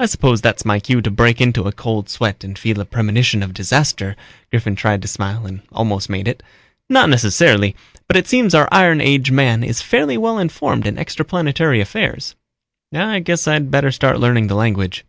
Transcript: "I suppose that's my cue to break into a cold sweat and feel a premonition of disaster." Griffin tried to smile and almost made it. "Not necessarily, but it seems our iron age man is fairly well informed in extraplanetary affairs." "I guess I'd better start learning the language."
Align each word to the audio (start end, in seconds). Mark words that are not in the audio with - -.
"I 0.00 0.06
suppose 0.06 0.40
that's 0.40 0.64
my 0.64 0.80
cue 0.80 1.00
to 1.00 1.12
break 1.12 1.40
into 1.40 1.68
a 1.68 1.72
cold 1.72 2.08
sweat 2.08 2.42
and 2.42 2.58
feel 2.58 2.80
a 2.80 2.84
premonition 2.84 3.40
of 3.40 3.54
disaster." 3.54 4.16
Griffin 4.50 4.74
tried 4.74 5.00
to 5.02 5.06
smile 5.06 5.46
and 5.46 5.62
almost 5.70 6.10
made 6.10 6.26
it. 6.26 6.42
"Not 6.88 7.08
necessarily, 7.08 7.76
but 8.08 8.16
it 8.16 8.26
seems 8.26 8.52
our 8.52 8.68
iron 8.72 9.00
age 9.00 9.30
man 9.30 9.62
is 9.62 9.80
fairly 9.80 10.18
well 10.18 10.40
informed 10.40 10.88
in 10.88 10.96
extraplanetary 10.96 11.80
affairs." 11.80 12.34
"I 12.92 13.20
guess 13.20 13.46
I'd 13.46 13.70
better 13.70 13.92
start 13.92 14.18
learning 14.18 14.48
the 14.48 14.56
language." 14.56 15.04